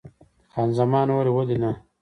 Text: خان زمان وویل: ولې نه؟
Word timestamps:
خان 0.51 0.69
زمان 0.79 1.07
وویل: 1.09 1.27
ولې 1.35 1.57
نه؟ 1.63 1.71